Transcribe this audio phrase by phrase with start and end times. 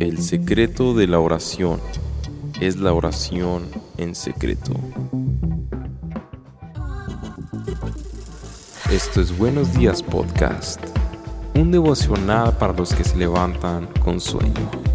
[0.00, 1.80] El secreto de la oración
[2.60, 3.64] es la oración
[3.96, 4.72] en secreto.
[8.92, 10.80] Esto es Buenos Días Podcast,
[11.54, 14.87] un devocional para los que se levantan con sueño.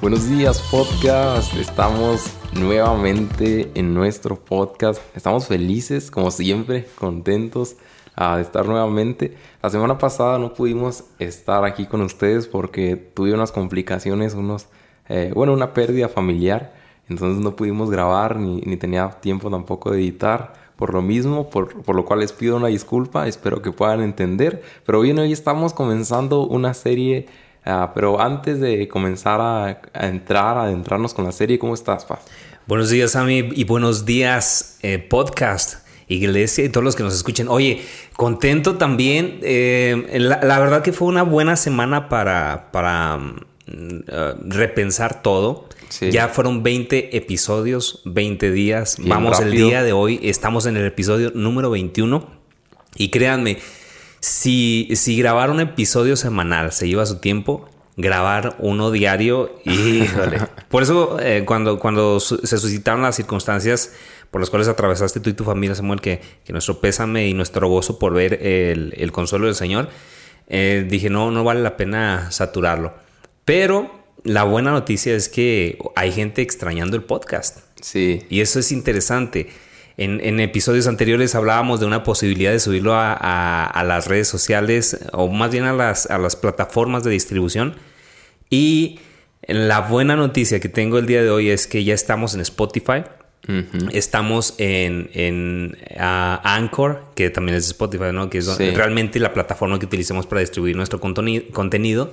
[0.00, 7.74] Buenos días podcast, estamos nuevamente en nuestro podcast, estamos felices como siempre, contentos
[8.14, 9.36] ah, de estar nuevamente.
[9.60, 14.68] La semana pasada no pudimos estar aquí con ustedes porque tuve unas complicaciones, unos,
[15.08, 16.74] eh, bueno, una pérdida familiar,
[17.08, 20.68] entonces no pudimos grabar ni, ni tenía tiempo tampoco de editar.
[20.76, 24.62] Por lo mismo, por, por, lo cual les pido una disculpa, espero que puedan entender.
[24.86, 27.26] Pero bien, hoy estamos comenzando una serie
[27.68, 32.06] Uh, pero antes de comenzar a, a, entrar, a adentrarnos con la serie, ¿cómo estás,
[32.06, 32.20] Paz?
[32.66, 37.46] Buenos días, Ami, y buenos días, eh, podcast, iglesia y todos los que nos escuchen.
[37.46, 37.82] Oye,
[38.16, 39.40] contento también.
[39.42, 45.68] Eh, la, la, verdad que fue una buena semana para, para uh, repensar todo.
[45.90, 46.10] Sí.
[46.10, 48.96] Ya fueron 20 episodios, 20 días.
[48.96, 49.50] Bien Vamos rápido.
[49.50, 52.26] el día de hoy, estamos en el episodio número 21.
[52.96, 53.58] Y créanme,
[54.20, 60.40] si, si grabar un episodio semanal se lleva su tiempo, grabar uno diario, híjole.
[60.68, 63.92] Por eso, eh, cuando, cuando su se suscitaron las circunstancias
[64.30, 67.68] por las cuales atravesaste tú y tu familia, Samuel, que, que nuestro pésame y nuestro
[67.68, 69.88] gozo por ver el, el consuelo del Señor,
[70.48, 72.94] eh, dije, no, no vale la pena saturarlo.
[73.44, 73.90] Pero
[74.24, 77.60] la buena noticia es que hay gente extrañando el podcast.
[77.80, 78.26] Sí.
[78.28, 79.48] Y eso es interesante.
[79.98, 84.28] En, en, episodios anteriores hablábamos de una posibilidad de subirlo a, a, a, las redes
[84.28, 87.74] sociales o más bien a las, a las plataformas de distribución.
[88.48, 89.00] Y
[89.46, 93.02] la buena noticia que tengo el día de hoy es que ya estamos en Spotify.
[93.48, 93.90] Uh -huh.
[93.92, 98.30] Estamos en, en uh, Anchor, que también es Spotify, ¿no?
[98.30, 98.70] Que es sí.
[98.70, 102.12] realmente la plataforma que utilizamos para distribuir nuestro contenido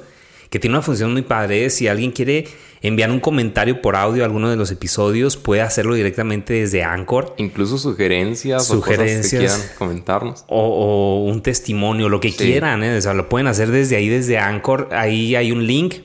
[0.50, 1.70] que tiene una función muy padre.
[1.70, 2.48] Si alguien quiere
[2.82, 7.34] enviar un comentario por audio a alguno de los episodios, puede hacerlo directamente desde Anchor.
[7.38, 10.46] Incluso sugerencias, sugerencias o cosas que quieran comentarnos.
[10.48, 12.38] O, o un testimonio, lo que sí.
[12.38, 12.84] quieran.
[12.84, 12.98] ¿eh?
[12.98, 14.90] O sea, lo pueden hacer desde ahí, desde Anchor.
[14.92, 15.96] Ahí hay un link.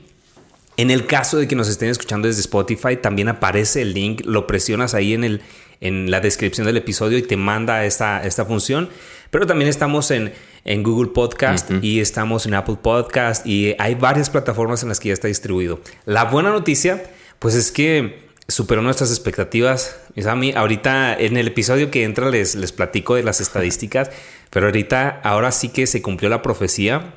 [0.77, 4.21] En el caso de que nos estén escuchando desde Spotify, también aparece el link.
[4.25, 5.41] Lo presionas ahí en, el,
[5.81, 8.89] en la descripción del episodio y te manda esta, esta función.
[9.29, 10.33] Pero también estamos en,
[10.65, 11.83] en Google Podcast uh -huh.
[11.83, 15.79] y estamos en Apple Podcast y hay varias plataformas en las que ya está distribuido.
[16.05, 17.03] La buena noticia,
[17.39, 19.97] pues es que superó nuestras expectativas.
[20.25, 24.11] A mí, ahorita en el episodio que entra les, les platico de las estadísticas,
[24.49, 27.13] pero ahorita, ahora sí que se cumplió la profecía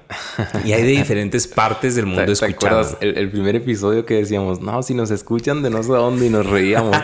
[0.65, 4.15] y hay de diferentes partes del mundo ¿Te, ¿te acuerdas el, el, primer episodio que
[4.15, 6.97] decíamos, no, si nos escuchan de no sé dónde y nos reíamos?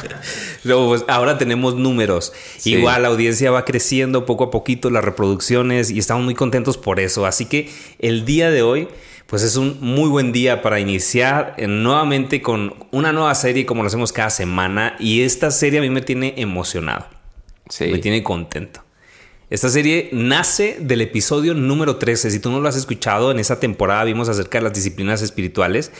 [0.64, 2.32] Luego, pues ahora tenemos números.
[2.56, 2.74] Sí.
[2.76, 7.00] Igual la audiencia va creciendo poco a poquito, las reproducciones y estamos muy contentos por
[7.00, 7.26] eso.
[7.26, 7.68] Así que
[7.98, 8.88] el día de hoy
[9.34, 13.88] pues es un muy buen día para iniciar nuevamente con una nueva serie como lo
[13.88, 17.08] hacemos cada semana y esta serie a mí me tiene emocionado.
[17.68, 17.86] Sí.
[17.86, 18.84] Me tiene contento.
[19.50, 22.30] Esta serie nace del episodio número 13.
[22.30, 25.90] Si tú no lo has escuchado, en esa temporada vimos acerca de las disciplinas espirituales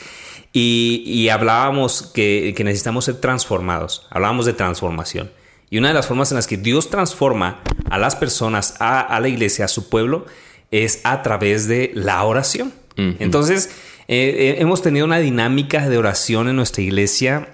[0.53, 4.07] y, y hablábamos que, que necesitamos ser transformados.
[4.11, 5.29] Hablábamos de transformación.
[5.69, 9.19] Y una de las formas en las que Dios transforma a las personas, a, a
[9.19, 10.25] la iglesia, a su pueblo,
[10.71, 12.71] es a través de la oración.
[12.97, 13.15] Uh -huh.
[13.19, 13.69] Entonces,
[14.07, 17.49] eh, hemos tenido una dinámica de oración en nuestra iglesia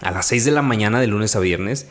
[0.00, 1.88] a las 6 de la mañana de lunes a viernes,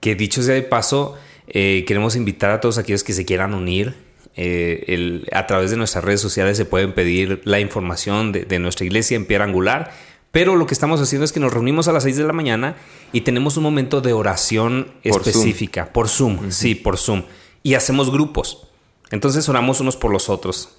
[0.00, 1.16] que dicho sea de paso,
[1.48, 3.94] eh, queremos invitar a todos aquellos que se quieran unir.
[4.38, 8.58] Eh, el, a través de nuestras redes sociales se pueden pedir la información de, de
[8.58, 9.92] nuestra iglesia en piedra angular.
[10.32, 12.76] Pero lo que estamos haciendo es que nos reunimos a las 6 de la mañana
[13.12, 15.92] y tenemos un momento de oración por específica, Zoom.
[15.92, 16.50] por Zoom, uh -huh.
[16.50, 17.22] sí, por Zoom.
[17.62, 18.68] Y hacemos grupos.
[19.10, 20.76] Entonces oramos unos por los otros.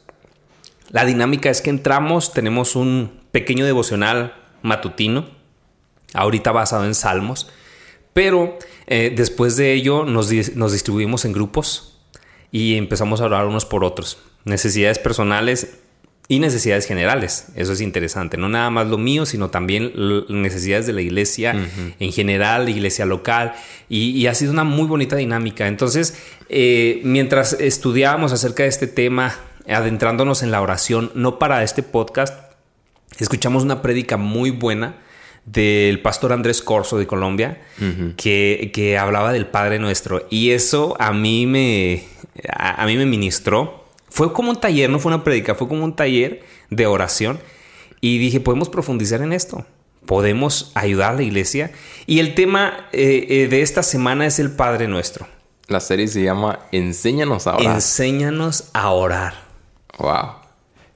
[0.90, 5.28] La dinámica es que entramos, tenemos un pequeño devocional matutino,
[6.14, 7.50] ahorita basado en salmos,
[8.14, 8.58] pero
[8.88, 12.00] eh, después de ello nos, nos distribuimos en grupos
[12.52, 14.18] y empezamos a orar unos por otros.
[14.46, 15.80] Necesidades personales
[16.30, 17.48] y necesidades generales.
[17.56, 18.38] Eso es interesante.
[18.38, 19.94] No nada más lo mío, sino también
[20.30, 21.94] necesidades de la iglesia uh -huh.
[22.00, 23.54] en general, la iglesia local.
[23.88, 25.68] Y, y, ha sido una muy bonita dinámica.
[25.68, 26.18] Entonces,
[26.50, 29.36] eh, mientras estudiábamos acerca de este tema,
[29.68, 32.54] adentrándonos en la oración, no para este podcast,
[33.20, 34.98] escuchamos una prédica muy buena
[35.46, 38.16] del pastor Andrés Corso de Colombia, uh -huh.
[38.16, 40.28] que, que, hablaba del Padre Nuestro.
[40.30, 42.04] Y eso a mí me,
[42.52, 43.86] a, a, mí me ministró.
[44.10, 47.40] Fue como un taller, no fue una prédica, fue como un taller de oración.
[48.02, 49.66] Y dije, podemos profundizar en esto.
[50.06, 51.72] podemos ayudar a la iglesia.
[52.06, 55.28] Y el tema eh, eh, de esta semana es el Padre Nuestro.
[55.68, 57.76] La serie se llama Enséñanos a orar.
[57.76, 59.47] Enséñanos a orar.
[59.98, 60.36] Wow.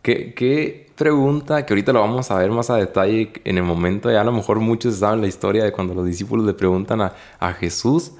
[0.02, 4.12] ¿Qué, qué pregunta que ahorita lo vamos a ver más a detalle en el momento.
[4.12, 7.14] Ya a lo mejor muchos saben la historia de cuando los discípulos le preguntan a,
[7.40, 8.12] a Jesús.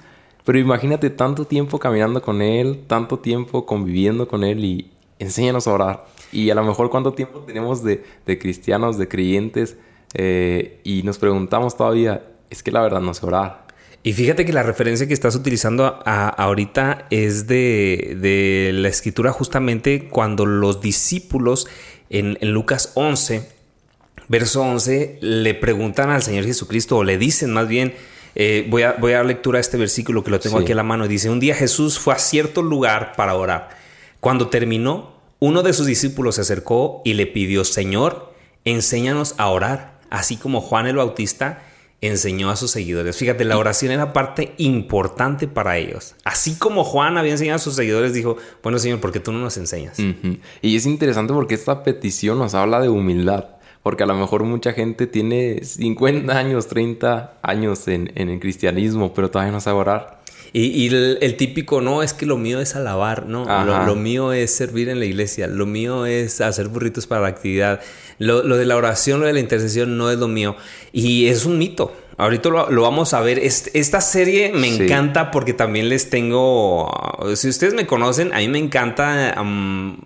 [0.44, 5.74] Pero imagínate tanto tiempo caminando con Él, tanto tiempo conviviendo con Él y enséñanos a
[5.74, 6.06] orar.
[6.32, 9.78] Y a lo mejor cuánto tiempo tenemos de, de cristianos, de creyentes,
[10.16, 13.68] eh, y nos preguntamos todavía, es que la verdad no sé orar.
[14.04, 20.08] Y fíjate que la referencia que estás utilizando ahorita es de, de, la escritura justamente
[20.08, 21.68] cuando los discípulos
[22.10, 23.48] en, en, Lucas 11,
[24.28, 27.94] verso 11, le preguntan al Señor Jesucristo, o le dicen más bien,
[28.34, 30.64] eh, voy, a, voy a dar lectura a este versículo que lo tengo sí.
[30.64, 33.70] aquí a la mano, dice, un día Jesús fue a cierto lugar para orar.
[34.20, 38.34] Cuando terminó, uno de sus discípulos se acercó y le pidió, Señor,
[38.66, 41.64] enséñanos a orar, así como Juan el Bautista
[42.02, 43.16] enseñó a sus seguidores.
[43.16, 46.16] Fíjate, la oración era parte importante para ellos.
[46.24, 49.40] Así como Juan había enseñado a sus seguidores, dijo, bueno Señor, ¿por qué tú no
[49.40, 50.00] nos enseñas?
[50.00, 50.40] Uh -huh.
[50.62, 53.46] Y es interesante porque esta petición nos habla de humildad.
[53.84, 59.12] Porque a lo mejor mucha gente tiene 50 años, 30 años en, en el cristianismo,
[59.14, 60.21] pero todavía no sabe orar.
[60.54, 63.46] Y, y el, el, típico, no, es que lo mío es alabar, ¿no?
[63.46, 67.28] Lo, lo, mío es servir en la iglesia, lo mío es hacer burritos para la
[67.30, 67.80] actividad.
[68.18, 70.58] Lo, lo, de la oración, lo de la intercesión no es lo mío.
[70.92, 71.94] Y es un mito.
[72.18, 73.40] Ahorita lo, lo vamos a ver.
[73.40, 74.84] Esta serie me sí.
[74.84, 76.92] encanta porque también les tengo...
[77.36, 79.98] Si ustedes me conocen, a mí me encanta um,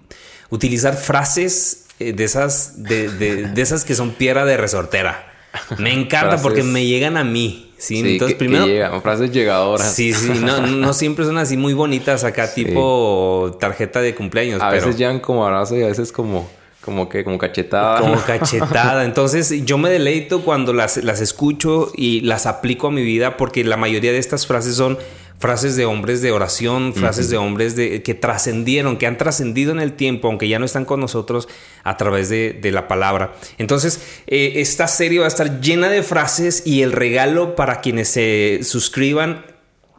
[0.51, 5.34] utilizar frases eh, de esas, de, de, de esas que son piedra de resortera.
[5.77, 6.43] Me encanta frases...
[6.43, 7.71] porque me llegan a mí.
[7.77, 8.65] Sí, sí entonces que, primero.
[8.65, 9.93] Que llegan, frases llegadoras.
[9.93, 12.65] Sí, sí, no, no siempre son así muy bonitas acá, sí.
[12.65, 14.61] tipo tarjeta de cumpleaños.
[14.61, 14.85] A pero...
[14.85, 16.49] veces llegan como abrazo y a veces como.
[16.81, 17.99] Como que, como cachetada.
[17.99, 19.05] Como cachetada.
[19.05, 23.63] Entonces, yo me deleito cuando las, las escucho y las aplico a mi vida porque
[23.63, 24.99] la mayoría de estas frases son
[25.39, 27.31] frases de hombres de oración, frases uh -huh.
[27.31, 30.85] de hombres de, que trascendieron, que han trascendido en el tiempo, aunque ya no están
[30.85, 31.47] con nosotros
[31.83, 33.35] a través de, de la palabra.
[33.57, 38.07] Entonces, eh, esta serie va a estar llena de frases y el regalo para quienes
[38.07, 39.45] se suscriban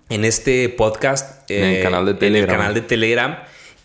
[0.08, 2.44] en este podcast, en el canal de Telegram.
[2.44, 3.36] En el canal de Telegram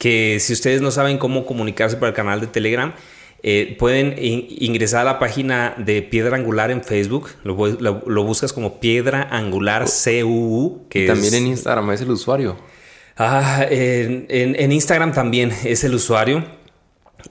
[0.01, 2.91] que si ustedes no saben cómo comunicarse por el canal de Telegram,
[3.43, 7.29] eh, pueden in ingresar a la página de Piedra Angular en Facebook.
[7.43, 10.87] Lo, lo, lo buscas como Piedra Angular CUU.
[10.89, 11.39] Que y también es...
[11.39, 12.57] en Instagram es el usuario.
[13.17, 16.45] Ah, en, en, en Instagram también es el usuario.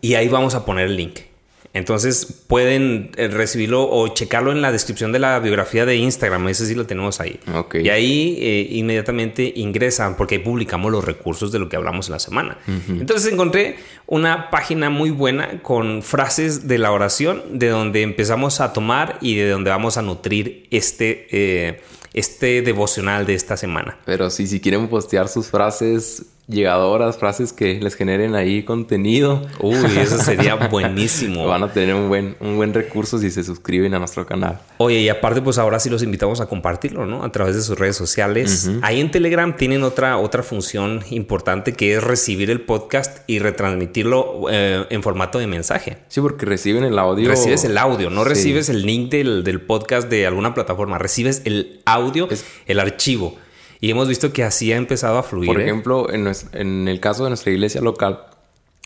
[0.00, 1.29] Y ahí vamos a poner el link.
[1.72, 6.48] Entonces pueden eh, recibirlo o checarlo en la descripción de la biografía de Instagram.
[6.48, 7.38] Ese sí lo tenemos ahí.
[7.54, 7.86] Okay.
[7.86, 12.12] Y ahí eh, inmediatamente ingresan porque ahí publicamos los recursos de lo que hablamos en
[12.12, 12.58] la semana.
[12.66, 13.00] Uh -huh.
[13.00, 13.76] Entonces encontré
[14.06, 19.36] una página muy buena con frases de la oración de donde empezamos a tomar y
[19.36, 21.28] de donde vamos a nutrir este...
[21.30, 21.80] Eh,
[22.12, 23.96] este devocional de esta semana.
[24.04, 29.46] Pero sí, si quieren postear sus frases llegadoras, frases que les generen ahí contenido.
[29.60, 31.46] Uy, eso sería buenísimo.
[31.46, 34.60] Van a tener un buen, un buen recurso si se suscriben a nuestro canal.
[34.78, 37.24] Oye, y aparte, pues ahora sí los invitamos a compartirlo, ¿no?
[37.24, 38.66] A través de sus redes sociales.
[38.66, 38.80] Uh -huh.
[38.82, 44.46] Ahí en Telegram tienen otra, otra función importante que es recibir el podcast y retransmitirlo
[44.50, 45.98] eh, en formato de mensaje.
[46.08, 47.28] Sí, porque reciben el audio.
[47.28, 48.28] Recibes el audio, no sí.
[48.28, 52.44] recibes el link del, del, podcast de alguna plataforma, recibes el audio, es...
[52.66, 53.36] el archivo.
[53.80, 55.46] Y hemos visto que así ha empezado a fluir.
[55.46, 55.64] Por ¿eh?
[55.64, 58.26] ejemplo, en, nuestro, en, el caso de nuestra iglesia local,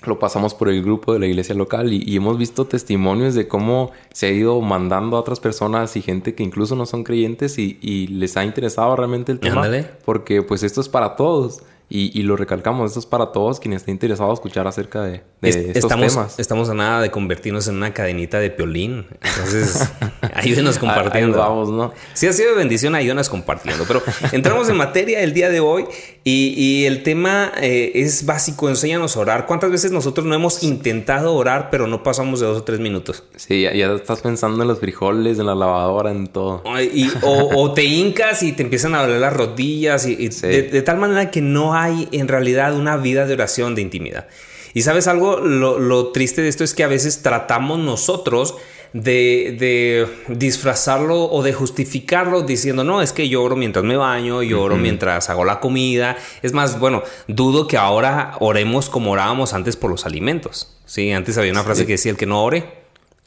[0.07, 3.49] lo pasamos por el grupo de la iglesia local y, y, hemos visto testimonios de
[3.49, 7.59] cómo se ha ido mandando a otras personas y gente que incluso no son creyentes
[7.59, 9.65] y, y les ha interesado realmente el tema.
[9.65, 9.91] Ándale.
[10.05, 11.63] Porque pues esto es para todos.
[11.97, 15.23] Y, y, lo recalcamos, esto es para todos quienes estén interesados en escuchar acerca de,
[15.41, 16.39] de es, estos estamos, temas.
[16.41, 19.07] Estamos a nada de convertirnos en una cadenita de piolín.
[19.23, 19.93] Entonces,
[20.35, 21.41] ayúdenos compartiendo.
[21.41, 21.93] Ahí vamos, ¿no?
[22.13, 23.85] Si ha sido de bendición, ayúdenos compartiendo.
[23.87, 25.85] Pero entramos en materia el día de hoy
[26.25, 29.47] y, y el tema eh, es básico, enséñanos a orar.
[29.47, 33.23] ¿Cuántas veces nosotros no hemos intentado orar, pero no pasamos de dos o tres minutos?
[33.37, 36.65] Sí, ya, ya estás pensando en los frijoles, en la lavadora, en todo.
[36.93, 40.49] Y, o, o, te hincas y te empiezan a doler las rodillas y, y sí.
[40.49, 44.27] de, de tal manera que no hay en realidad una vida de oración de intimidad.
[44.75, 48.57] Y sabes algo, lo, lo, triste de esto es que a veces tratamos nosotros
[48.93, 54.43] de, de, disfrazarlo o de justificarlo diciendo, no, es que yo oro mientras me baño,
[54.43, 54.83] yo oro uh -huh.
[54.83, 56.17] mientras hago la comida.
[56.43, 60.77] Es más, bueno, dudo que ahora oremos como orábamos antes por los alimentos.
[60.87, 61.87] Sí, antes había una frase sí.
[61.87, 62.65] que decía, el que no ore,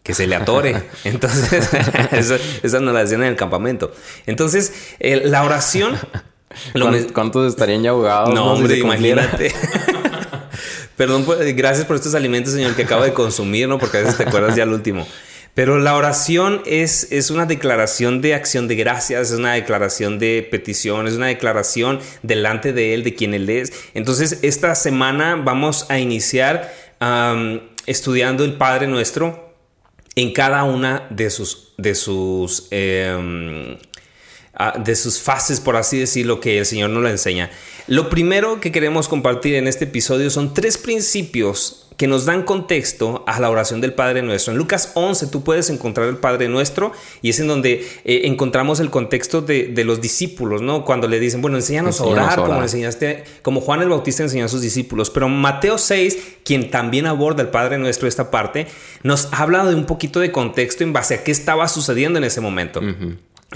[0.03, 0.83] que se le atore.
[1.05, 1.69] Entonces,
[2.11, 3.93] esa, esa nos la decían en el campamento.
[4.25, 5.97] Entonces, eh, la oración...
[7.13, 8.33] ¿Cuántos estarían ya ahogados?
[8.33, 9.53] No, hombre, imagínate.
[10.95, 11.25] Perdón,
[11.55, 13.77] gracias por estos alimentos, señor, que acabo de consumir, ¿no?
[13.77, 15.07] Porque a veces te acuerdas ya al último.
[15.53, 20.47] Pero la oración es, es una declaración de acción de gracias, es una declaración de
[20.49, 23.73] petición, es una declaración delante de Él, de quien Él es.
[23.95, 26.71] Entonces, esta semana vamos a iniciar
[27.87, 29.55] estudiando el Padre Nuestro
[30.15, 33.77] en cada una de sus, de sus, em,
[34.83, 37.51] de sus fases, por así decirlo, que el Señor nos lo enseña.
[37.87, 43.23] Lo primero que queremos compartir en este episodio son tres principios que nos dan contexto
[43.27, 44.53] a la oración del Padre Nuestro.
[44.53, 46.91] En Lucas 11 tú puedes encontrar el Padre Nuestro
[47.23, 50.85] y es en donde eh, encontramos el contexto de, los discípulos, ¿no?
[50.85, 54.49] Cuando le dicen, bueno, enséñanos, a, orar, como enseñaste, como Juan el Bautista enseñó a
[54.49, 55.09] sus discípulos.
[55.09, 58.67] Pero Mateo 6, quien también aborda el Padre Nuestro esta parte,
[59.01, 62.41] nos habla de un poquito de contexto en base a qué estaba sucediendo en ese
[62.41, 62.79] momento.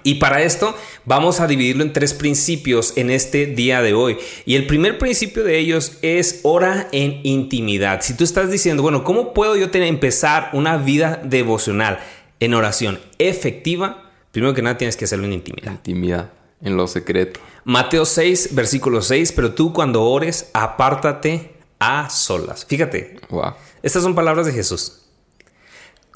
[0.03, 4.17] Y para esto vamos a dividirlo en tres principios en este día de hoy.
[4.45, 8.01] Y el primer principio de ellos es ora en intimidad.
[8.01, 11.99] Si tú estás diciendo, bueno, ¿cómo puedo yo tener, empezar una vida devocional
[12.39, 14.09] en oración efectiva?
[14.31, 15.73] Primero que nada tienes que hacerlo en intimidad.
[15.73, 16.31] Intimidad,
[16.61, 17.41] en lo secreto.
[17.65, 22.65] Mateo 6, versículo 6, pero tú cuando ores, apártate a solas.
[22.65, 23.17] Fíjate.
[23.29, 23.55] Wow.
[23.83, 25.01] Estas son palabras de Jesús.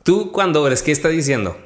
[0.03, 1.58] Tú cuando ores, ¿qué está diciendo?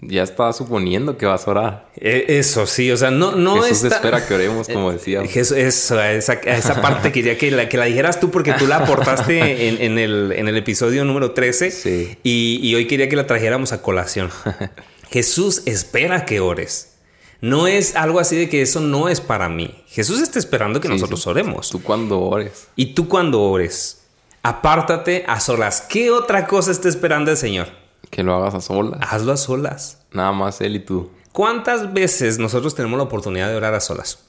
[0.00, 1.88] Ya estaba suponiendo que vas a orar.
[1.96, 5.26] E, eso sí, o sea, no, no Jesús espera que oremos, como decía.
[5.26, 8.76] Jesús, eso, esa, esa parte quería que la, que la dijeras tú porque tú la
[8.76, 12.18] aportaste en, en, el, en el episodio número 13 sí.
[12.22, 14.30] y, y hoy quería que la trajéramos a colación.
[15.10, 16.94] Jesús espera que ores.
[17.40, 19.72] No es algo así de que eso no es para mí.
[19.86, 21.70] Jesús está esperando que nosotros oremos.
[21.70, 22.66] Tú cuando ores.
[22.74, 24.02] Y tú cuando ores,
[24.42, 25.82] apártate a solas.
[25.82, 27.68] ¿Qué otra cosa está esperando el Señor?
[28.10, 29.00] Que lo hagas a solas.
[29.02, 30.06] Hazlo a solas.
[30.12, 31.10] Nada más él y tú.
[31.32, 34.24] ¿Cuántas veces nosotros tenemos la oportunidad de orar a solas?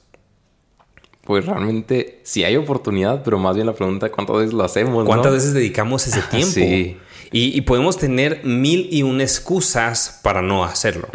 [1.22, 5.04] Pues realmente sí hay oportunidad, pero más bien la pregunta es cuántas veces lo hacemos.
[5.04, 6.52] ¿Cuántas veces dedicamos ese tiempo?
[6.52, 6.98] sí.
[7.32, 11.08] Y, podemos tener mil y una excusas para no hacerlo.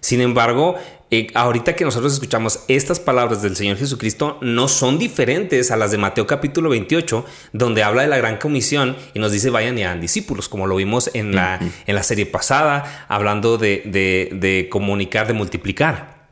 [0.00, 0.76] Sin embargo,
[1.10, 5.90] eh, ahorita que nosotros escuchamos estas palabras del Señor Jesucristo, no son diferentes a las
[5.90, 7.24] de Mateo capítulo 28,
[7.54, 10.76] donde habla de la gran comisión y nos dice vayan y hagan discípulos, como lo
[10.76, 16.28] vimos en la, en la serie pasada, hablando de, de, comunicar, de multiplicar.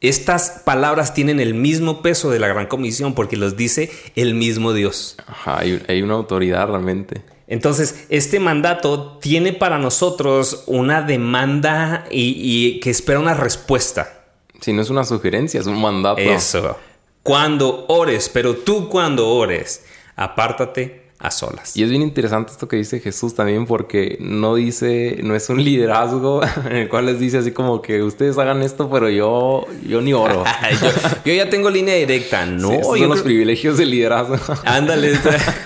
[0.00, 4.72] Estas palabras tienen el mismo peso de la gran comisión porque los dice el mismo
[4.72, 5.16] Dios.
[5.44, 7.22] hay, hay una autoridad realmente.
[7.48, 14.24] Entonces, este mandato tiene para nosotros una demanda y, que espera una respuesta.
[14.60, 16.20] Si no es una sugerencia, es un mandato.
[16.20, 16.76] Eso.
[17.22, 19.84] Cuando ores, pero tú cuando ores,
[20.16, 21.76] apártate a solas.
[21.76, 25.64] Y es bien interesante esto que dice Jesús también porque no dice, no es un
[25.64, 30.02] liderazgo en el cual les dice así como que ustedes hagan esto, pero yo, yo
[30.02, 30.44] ni oro.
[31.24, 32.70] yo, ya tengo línea directa, no.
[32.70, 34.36] Sí, son los privilegios del liderazgo.
[34.64, 35.12] Ándale,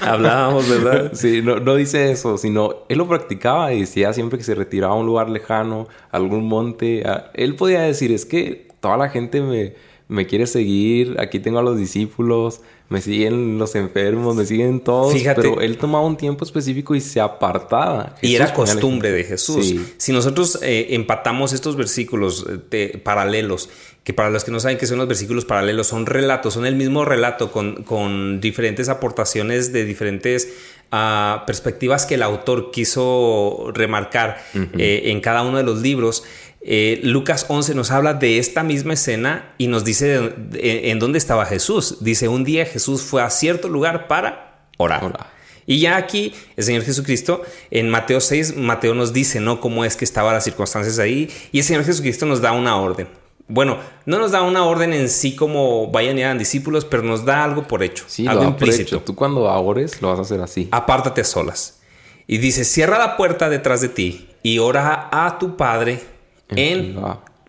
[0.00, 1.12] hablábamos, ¿verdad?
[1.14, 4.95] Sí, no, no dice eso, sino él lo practicaba y decía siempre que se retiraba
[4.95, 7.02] a un lugar lejano, algún monte,
[7.35, 9.75] él podía decir, es que toda la gente me,
[10.09, 15.14] me quiere seguir, aquí tengo a los discípulos, me siguen los enfermos, me siguen todos.
[15.14, 15.40] Fíjate.
[15.40, 18.16] Pero él tomaba un tiempo específico y se apartaba.
[18.20, 19.76] y era costumbre de Jesús.
[19.97, 23.70] Si nosotros eh, empatamos estos versículos eh, paralelos,
[24.02, 26.75] que para los que no saben qué son los versículos paralelos, son relatos, son el
[26.75, 30.49] mismo relato con, con diferentes aportaciones de diferentes
[30.92, 36.25] uh, perspectivas que el autor quiso remarcar eh, en cada uno de los libros.
[36.62, 41.47] Eh, Lucas 11 nos habla de esta misma escena y nos dice en dónde estaba
[41.47, 41.99] Jesús.
[42.00, 45.30] Dice, un día Jesús fue a cierto lugar para orar.
[45.66, 49.61] Y ya aquí el Señor Jesucristo, en Mateo 6, Mateo nos dice, ¿no?
[49.61, 51.30] Cómo es que estaban las circunstancias ahí.
[51.52, 53.20] Y el Señor Jesucristo nos da una orden.
[53.50, 57.25] Bueno, no nos da una orden en sí como vayan y hagan discípulos, pero nos
[57.25, 58.04] da algo por hecho.
[58.07, 59.00] Sí, algo implícito.
[59.00, 60.69] Tú cuando ores lo vas a hacer así.
[60.71, 61.80] Apártate a solas.
[62.28, 66.00] Y dice, cierra la puerta detrás de ti y ora a tu Padre
[66.49, 66.97] en,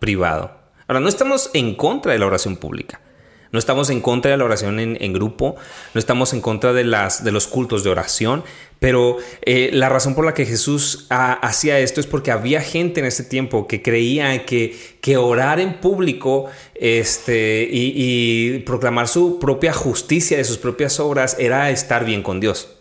[0.00, 0.50] privado.
[0.88, 3.00] Ahora, no estamos en contra de la oración pública.
[3.52, 5.56] No estamos en contra de la oración en, grupo,
[5.94, 8.44] no estamos en contra de, las, de los cultos de oración,
[8.82, 13.06] pero eh, la razón por la que Jesús hacía esto es porque había gente en
[13.06, 20.36] ese tiempo que creía que, que orar en público este, y, proclamar su propia justicia
[20.36, 22.76] de sus propias obras era estar bien con Dios.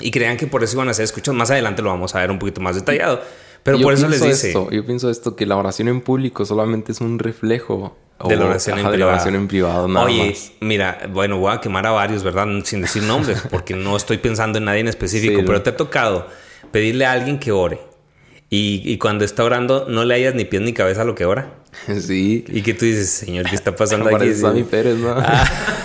[0.00, 1.36] Y creían que por eso iban a ser escuchados.
[1.36, 3.20] Más adelante lo vamos a ver un poquito más detallado.
[3.64, 4.48] Pero por eso les dice.
[4.48, 7.96] Esto, yo pienso esto, que la oración en público solamente es un reflejo
[8.28, 9.12] de la oración, en, de privado.
[9.12, 9.88] oración en privado.
[9.88, 12.46] Nada Oye, mira, bueno, voy a quemar a varios, ¿verdad?
[12.64, 16.26] Sin decir nombres, porque no estoy pensando en nadie en específico, pero te ha tocado
[16.70, 17.80] pedirle a alguien que ore.
[18.50, 21.24] Y, y, cuando está orando, no le hayas ni pies ni cabeza a lo que
[21.24, 21.59] ora.
[22.00, 22.44] Sí.
[22.48, 24.16] Y que tú dices, señor, ¿qué está pasando aquí?
[24.18, 25.14] Parece Sammy Pérez, ¿no?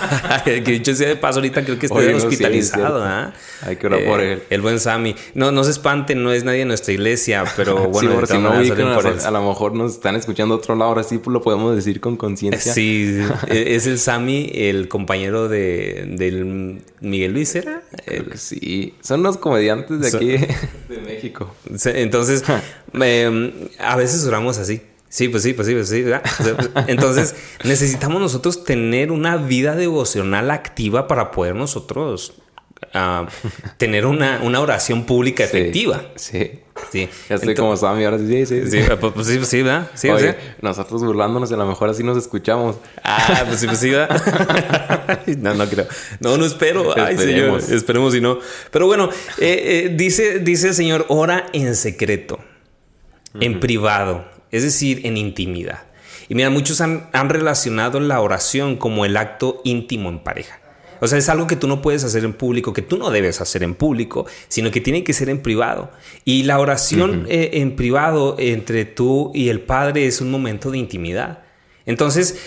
[0.08, 3.02] Ah, que dicho sea de paso, ahorita creo que está Oye, no, hospitalizado.
[3.02, 3.32] ¿ah?
[3.62, 4.42] Hay que orar por él.
[4.50, 5.16] El buen Sammy.
[5.34, 8.38] No, no se espanten, no es nadie en nuestra iglesia, pero bueno, sí, de si
[8.38, 11.32] no por a, a lo mejor nos están escuchando a otro lado, ahora sí pues,
[11.32, 12.72] lo podemos decir con conciencia.
[12.72, 17.82] Sí, e, es el Sammy, el compañero de, del Miguel Luis, ¿era?
[18.06, 18.94] El- que sí.
[19.00, 20.28] Son unos comediantes de Son- aquí,
[20.88, 21.54] de México.
[21.84, 22.44] Entonces,
[22.94, 24.82] em, a veces oramos así.
[25.16, 26.04] Sí, pues sí, pues sí, pues sí.
[26.04, 32.34] pues, Entonces, necesitamos nosotros tener una vida devocional activa para poder nosotros
[32.92, 33.26] ah,
[33.78, 36.02] tener una, una oración pública efectiva.
[36.16, 36.60] Sí.
[36.92, 37.08] Sí.
[37.30, 38.70] Ya estoy como Sammy, ahora sí, sí, sí.
[38.70, 39.90] Sí, pues, pues sí, pues sí, ¿verdad?
[39.94, 40.36] Sí, o sea.
[40.60, 42.76] nosotros burlándonos, a lo mejor así nos escuchamos.
[43.02, 45.22] Ah, pues sí, pues sí, ¿verdad?
[45.38, 45.86] no, no creo.
[46.20, 46.92] No, no espero.
[46.94, 47.62] Ay, Esperemos.
[47.62, 47.78] señor.
[47.78, 48.38] Esperemos y no.
[48.70, 49.08] Pero bueno,
[49.38, 52.38] eh, eh, dice, dice el Señor, ora en secreto,
[53.40, 55.84] en privado, es decir, en intimidad.
[56.28, 60.58] Y mira, muchos han, han relacionado la oración como el acto íntimo en pareja.
[61.00, 63.40] O sea, es algo que tú no puedes hacer en público, que tú no debes
[63.40, 65.90] hacer en público, sino que tiene que ser en privado.
[66.24, 70.78] Y la oración eh, en privado entre tú y el Padre es un momento de
[70.78, 71.40] intimidad.
[71.84, 72.40] Entonces,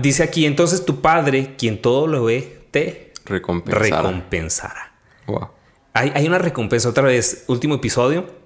[0.00, 3.82] dice aquí, entonces tu Padre, quien todo lo ve, te Recompensar.
[3.82, 4.92] recompensará.
[5.26, 5.48] Wow.
[5.92, 8.39] Hay, hay una recompensa, otra vez, último episodio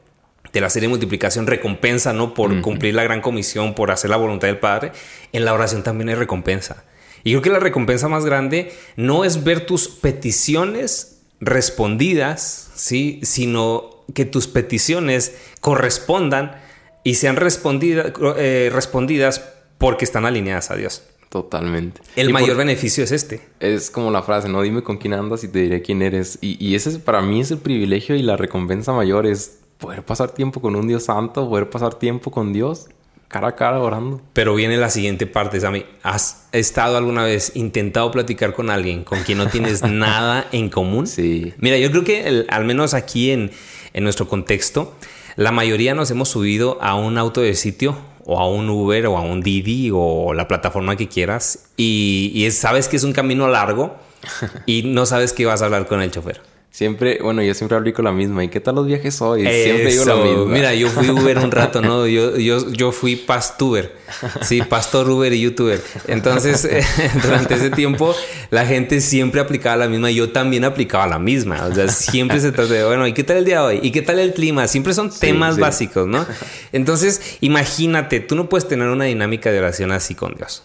[0.54, 2.32] de la serie de multiplicación, recompensa, ¿no?
[2.32, 4.92] Por cumplir la gran comisión, por hacer la voluntad del Padre.
[5.32, 6.84] En la oración también hay recompensa.
[7.24, 13.20] Y creo que la recompensa más grande no es ver tus peticiones respondidas, ¿sí?
[13.22, 16.60] Sino que tus peticiones correspondan
[17.02, 19.42] y sean respondida- eh, respondidas
[19.78, 21.02] porque están alineadas a Dios.
[21.30, 22.00] Totalmente.
[22.14, 23.40] El Y mayor beneficio es este.
[23.58, 26.38] Es como la frase, no dime con quién andas y te diré quién eres.
[26.40, 30.02] Y, y ese es, para mí es el privilegio y la recompensa mayor es poder
[30.04, 32.86] pasar tiempo con un Dios santo, poder pasar tiempo con Dios
[33.28, 34.20] cara a cara orando.
[34.32, 35.84] Pero viene la siguiente parte, Sammy.
[36.04, 41.06] ¿Has estado alguna vez intentado platicar con alguien con quien no tienes nada en común?
[41.08, 41.52] Sí.
[41.58, 43.50] Mira, yo creo que el- al menos aquí en,
[43.92, 44.94] en nuestro contexto,
[45.36, 49.16] la mayoría nos hemos subido a un auto de sitio o a un Uber o
[49.18, 53.12] a un Didi o la plataforma que quieras y, y es- sabes que es un
[53.12, 53.96] camino largo
[54.66, 56.40] y no sabes que vas a hablar con el chofer.
[56.74, 58.42] Siempre, bueno, yo siempre aplico la misma.
[58.42, 59.42] ¿Y qué tal los viajes hoy?
[59.42, 60.24] Siempre digo la Eso.
[60.24, 60.44] misma.
[60.46, 62.04] Mira, yo fui Uber un rato, ¿no?
[62.08, 63.94] Yo, yo, yo fui pastuber.
[64.42, 65.80] Sí, pastor Uber y youtuber.
[66.08, 66.82] Entonces, eh,
[67.22, 68.12] durante ese tiempo,
[68.50, 70.10] la gente siempre aplicaba la misma.
[70.10, 71.64] Yo también aplicaba la misma.
[71.64, 73.80] O sea, siempre se trata de, bueno, ¿y qué tal el día de hoy?
[73.80, 74.66] ¿Y qué tal el clima?
[74.66, 75.60] Siempre son temas sí.
[75.60, 76.26] básicos, ¿no?
[76.72, 80.64] Entonces, imagínate, tú no puedes tener una dinámica de oración así con Dios.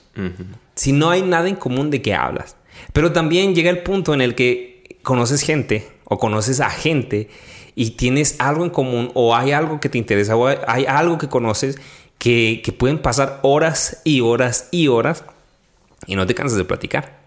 [0.74, 2.56] Si no hay nada en común de qué hablas.
[2.94, 7.30] Pero también llega el punto en el que conoces gente o conoces a gente
[7.76, 11.30] y tienes algo en común o hay algo que te interesa o hay- algo que
[11.30, 11.80] conoces
[12.18, 15.24] que, que pueden pasar horas y horas y horas
[16.06, 17.20] y no te cansas de platicar.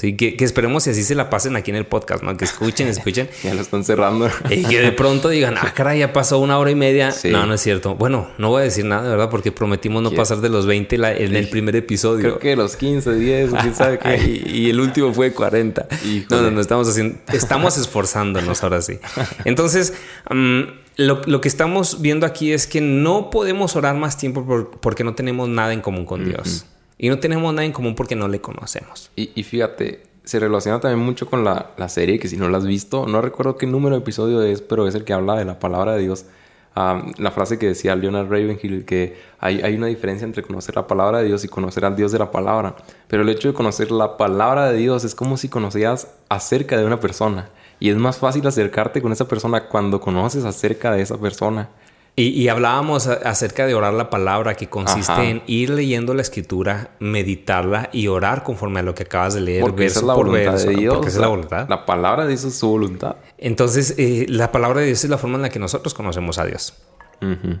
[0.00, 2.34] Sí, que, que esperemos y así se la pasen aquí en el podcast, ¿no?
[2.36, 3.28] Que escuchen, escuchen.
[3.44, 4.30] Ya lo están cerrando.
[4.48, 7.10] Y que de pronto digan, ah, caray, ya pasó una hora y media.
[7.12, 7.28] Sí.
[7.28, 7.96] No, no es cierto.
[7.96, 9.28] Bueno, no voy a decir nada, ¿verdad?
[9.28, 10.16] Porque prometimos no ¿Qué?
[10.16, 12.20] pasar de los 20 la- en el primer episodio.
[12.22, 14.16] Creo que los 15, 10, quién sabe qué.
[14.46, 15.86] y, y el último fue 40.
[16.06, 16.24] Híjole.
[16.30, 18.98] No, no, no, estamos haciendo, estamos esforzándonos ahora sí.
[19.44, 19.92] Entonces,
[20.30, 20.60] mm,
[20.96, 25.04] lo, lo que estamos viendo aquí es que no podemos orar más tiempo por- porque
[25.04, 26.64] no tenemos nada en común con Dios.
[27.02, 29.10] Y no tenemos nada en común porque no le conocemos.
[29.16, 32.66] Y, fíjate, se relaciona también mucho con la, la serie, que si no la has
[32.66, 35.58] visto, no recuerdo qué número de episodio es, pero es el que habla de la
[35.58, 36.26] palabra de Dios.
[36.74, 41.20] La frase que decía Leonard Ravenhill, que hay, hay una diferencia entre conocer la palabra
[41.20, 42.76] de Dios y conocer al Dios de la palabra.
[43.08, 46.84] Pero el hecho de conocer la palabra de Dios es como si conocieras acerca de
[46.84, 47.48] una persona.
[47.78, 51.70] Y es más fácil acercarte con esa persona cuando conoces acerca de esa persona.
[52.16, 55.24] Y, y hablábamos acerca de orar la palabra, que consiste Ajá.
[55.24, 59.62] en ir leyendo la escritura, meditarla y orar conforme a lo que acabas de leer,
[59.62, 60.68] Porque esa verso es la por voluntad verso.
[60.68, 60.94] de Dios.
[60.94, 61.68] Porque esa es la voluntad.
[61.68, 63.16] La palabra de Dios es su voluntad.
[63.38, 66.44] Entonces, eh, la palabra de Dios es la forma en la que nosotros conocemos a
[66.46, 66.74] Dios.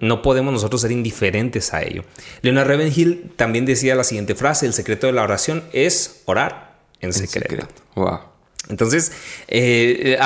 [0.00, 2.02] No podemos nosotros ser indiferentes a ello.
[2.40, 7.08] Leonard Ravenhill también decía la siguiente frase: el secreto de la oración es orar en
[7.08, 7.50] En secreto.
[7.50, 7.82] secreto.
[7.94, 8.20] Wow.
[8.70, 9.12] Entonces,
[9.48, 10.16] eh,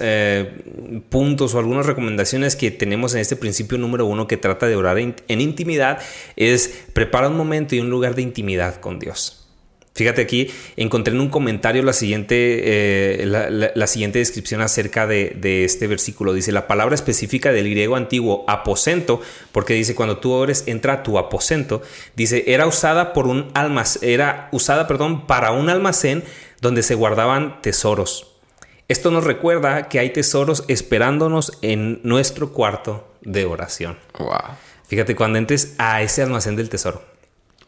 [0.00, 0.52] eh,
[1.08, 4.98] puntos o algunas recomendaciones que tenemos en este principio número uno que trata de orar
[4.98, 5.98] en, intimidad
[6.36, 9.42] es prepara un momento y un lugar de intimidad con Dios.
[9.94, 15.64] Fíjate aquí, encontré en un comentario la siguiente, eh, la, siguiente descripción acerca de, de
[15.64, 16.34] este versículo.
[16.34, 21.02] Dice, la palabra específica del griego antiguo aposento, porque dice, cuando tú ores, entra a
[21.02, 21.80] tu aposento,
[22.14, 26.24] dice, era usada por un almacén, era usada, perdón, para un almacén
[26.60, 28.32] donde se guardaban tesoros.
[28.88, 33.98] Esto nos recuerda que hay tesoros esperándonos en nuestro cuarto de oración.
[34.18, 34.30] Wow.
[34.86, 37.02] Fíjate, cuando entres a ese almacén del tesoro,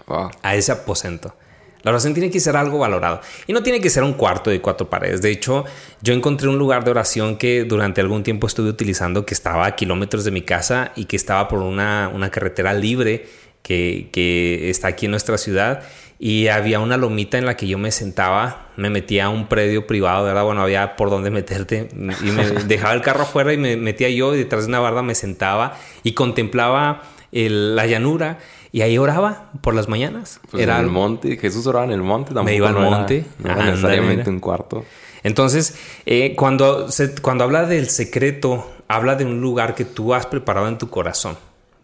[0.06, 0.30] Wow.
[0.42, 1.34] a ese aposento.
[1.82, 3.20] La oración tiene que ser algo valorado.
[3.46, 5.22] Y no tiene que ser un cuarto de cuatro paredes.
[5.22, 5.64] De hecho,
[6.02, 9.76] yo encontré un lugar de oración que durante algún tiempo estuve utilizando, que estaba a
[9.76, 13.28] kilómetros de mi casa y que estaba por una, una carretera libre
[13.62, 15.82] que, que está aquí en nuestra ciudad.
[16.20, 19.86] Y había una lomita en la que yo me sentaba, me metía a un predio
[19.86, 20.42] privado, ¿verdad?
[20.44, 21.88] Bueno, había por dónde meterte.
[22.24, 25.02] Y me dejaba el carro afuera y me metía yo y detrás de una barda
[25.02, 28.38] me sentaba y contemplaba el- la llanura.
[28.72, 30.40] Y ahí oraba por las mañanas.
[30.50, 33.24] Pues en el monte, Jesús oraba en el monte, tampoco iba al no era- monte.
[33.38, 34.30] no era necesariamente mira.
[34.32, 34.84] un cuarto.
[35.22, 40.26] Entonces, eh, cuando, se- cuando habla del secreto, habla de un lugar que tú has
[40.26, 41.36] preparado en tu corazón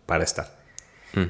[0.06, 0.52] para estar.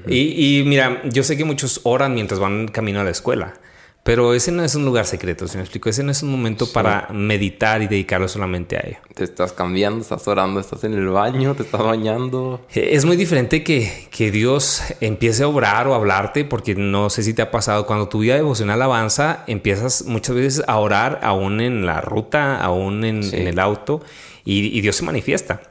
[0.06, 3.54] Y, y mira, yo sé que muchos oran mientras van camino a la escuela,
[4.02, 5.88] pero ese no es un lugar secreto, si me explico.
[5.88, 8.98] Ese no es un momento para meditar y dedicarlo solamente a ello.
[9.14, 12.60] Te estás cambiando, estás orando, estás en el baño, te estás bañando.
[12.74, 17.08] Eh, Es muy diferente que, que Dios empiece a obrar o a hablarte, porque no
[17.08, 21.20] sé si te ha pasado, cuando tu vida devocional avanza, empiezas muchas veces a orar
[21.22, 23.36] aún en la ruta, aún en, Sí.
[23.36, 24.02] en el auto,
[24.44, 25.62] y, y Dios se manifiesta.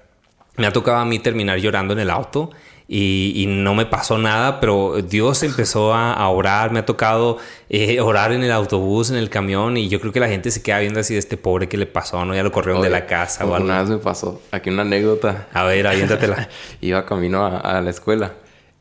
[0.58, 2.50] Me ha tocado a mí terminar llorando en el auto
[2.96, 6.72] y, y no me pasó nada, pero Dios empezó a, a orar.
[6.72, 10.20] Me ha tocado eh, orar en el autobús, en el camión, y yo creo que
[10.20, 12.36] la gente se queda viendo así de este pobre que le pasó, ¿no?
[12.36, 13.66] Ya lo corrieron de la casa o algo.
[13.66, 15.48] Una vez me pasó, aquí una anécdota.
[15.54, 16.50] A ver, aviéntatela.
[16.82, 18.34] Iba camino a, a la escuela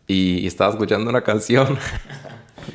[0.06, 1.78] y estaba escuchando una canción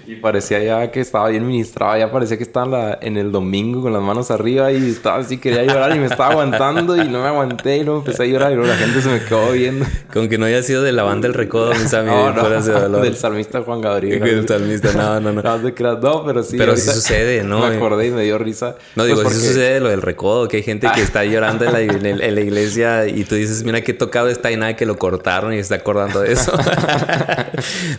[0.06, 3.32] y parecía ya que estaba bien ministrada, ya parecía que estaba en, la- en el
[3.32, 7.08] domingo con las manos arriba y estaba así, quería llorar y me estaba aguantando y
[7.08, 9.52] no me aguanté y luego empecé a llorar y luego la gente se me quedó
[9.52, 9.86] viendo.
[10.14, 13.16] Con que no haya sido de la banda El Recodo, mis amigos, No, no, del
[13.16, 14.20] salmista Juan Gabriel.
[14.24, 15.42] Del salmista, no, no, no.
[16.08, 16.58] No, pero sí.
[16.58, 17.60] Pero sí sucede, ¿no?
[17.68, 18.76] Me acordé y me dio risa.
[18.96, 21.66] No, digo, Pues sí porque- sucede lo del recodo, que hay gente que está llorando
[21.66, 24.76] en la, en en la iglesia y tú dices, mira qué tocado está y nada
[24.76, 26.52] que lo cortaron y está acordando de eso.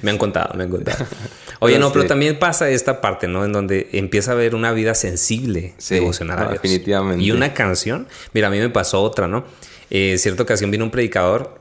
[0.02, 1.04] me han contado, me han contado.
[1.60, 2.08] Oye, no, pero sí.
[2.08, 3.44] también pasa esta parte, ¿no?
[3.44, 6.62] En donde empieza a haber una vida sensible, Sí, devocional a no, Dios.
[6.62, 7.22] definitivamente.
[7.24, 9.44] Y una canción, mira, a mí me pasó otra, ¿no?
[9.90, 11.60] Eh, cierta ocasión vino un predicador,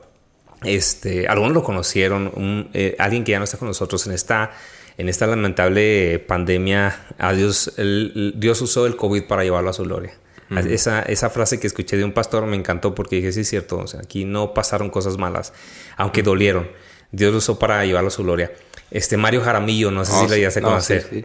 [0.64, 4.52] este, algunos lo conocieron, un, eh, alguien que ya no está con nosotros en esta,
[4.98, 9.84] en esta lamentable pandemia, a Dios, el- Dios usó el COVID para llevarlo a su
[9.84, 10.14] gloria.
[10.50, 13.76] Esa, esa frase que escuché de un pastor me encantó porque dije, sí es cierto,
[13.80, 15.52] o sea, aquí no pasaron cosas malas,
[15.98, 16.68] aunque dolieron.
[17.12, 18.52] Dios lo usó para llevarlo a su gloria.
[18.90, 21.24] Este Mario Jaramillo, no sé No, si lo sí, ya a no, conocer sí, sí.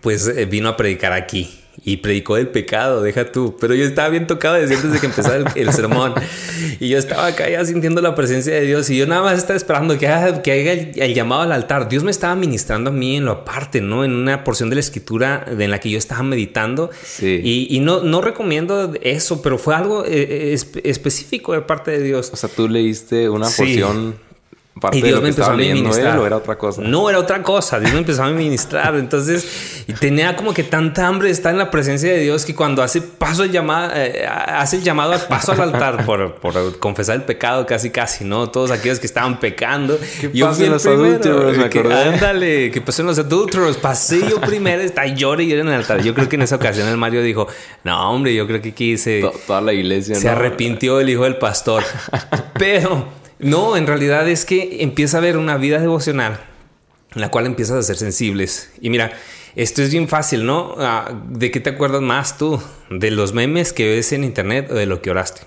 [0.00, 3.56] pues eh, vino a predicar aquí y predicó del pecado, deja tú.
[3.58, 6.12] Pero yo estaba bien tocado desde antes de que empezara el, el sermón.
[6.80, 9.56] Y yo estaba acá ya sintiendo la presencia de Dios y yo nada más estaba
[9.56, 11.88] esperando que haga, que haga el, el llamado al altar.
[11.88, 14.04] Dios me estaba ministrando a mí en lo aparte, ¿no?
[14.04, 16.90] En una porción de la escritura en la que yo estaba meditando.
[17.04, 17.40] Sí.
[17.42, 22.02] Y, y no, no recomiendo eso, pero fue algo eh, espe- específico de parte de
[22.02, 22.30] Dios.
[22.34, 23.82] O sea, tú leíste una Sí.
[24.80, 26.14] Parte Y Dios que me empezó a ministrar.
[26.14, 26.82] él o era otra cosa.
[26.82, 27.78] No, era otra cosa.
[27.78, 28.96] Dios me empezó a ministrar.
[28.96, 32.82] Entonces, tenía como que tanta hambre de estar en la presencia de Dios que cuando
[32.82, 37.16] hace paso el llamado, eh, hace el llamado al paso al altar por, por confesar
[37.16, 38.50] el pecado casi casi, ¿no?
[38.50, 39.98] Todos aquellos que estaban pecando.
[40.20, 41.04] ¿Qué yo fui en los primero.
[41.06, 41.56] adúlteros?
[41.58, 41.94] Me Que- acordé.
[42.04, 43.76] ándale, que pasó en los adulteros.
[43.76, 46.02] Pasé yo primero, está llore y llore en el altar.
[46.02, 47.46] Yo creo que en esa ocasión el Mario dijo,
[47.84, 49.20] no, hombre, yo creo que aquí se...
[49.20, 50.32] To- Toda la iglesia, Se ¿no?
[50.32, 51.82] arrepintió el hijo del pastor.
[52.58, 53.08] Pero
[53.42, 56.40] no, en realidad es que empieza a haber una vida devocional
[57.14, 58.72] en la cual empiezas a ser sensibles.
[58.80, 59.12] Y mira,
[59.54, 60.74] esto es bien fácil, ¿no?
[60.78, 62.62] Ah, ¿De qué te acuerdas más tú?
[62.90, 65.42] ¿De los memes que ves en internet o de lo que oraste?